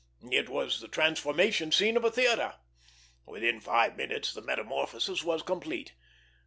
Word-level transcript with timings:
It 0.31 0.49
was 0.49 0.81
the 0.81 0.87
transformation 0.87 1.71
scene 1.71 1.95
of 1.95 2.03
a 2.03 2.09
theatre; 2.09 2.55
within 3.27 3.59
five 3.61 3.97
minutes 3.97 4.33
the 4.33 4.41
metamorphosis 4.41 5.23
was 5.23 5.43
complete. 5.43 5.93